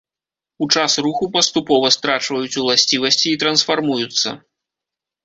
[0.65, 4.35] У час руху паступова страчваюць уласцівасці і трансфармуюцца.